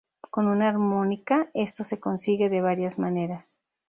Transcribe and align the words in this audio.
Con 0.31 0.47
una 0.47 0.67
armónica 0.67 1.51
esto 1.53 1.83
se 1.83 1.99
consigue 1.99 2.49
de 2.49 2.59
varias 2.61 2.97
maneras. 2.97 3.59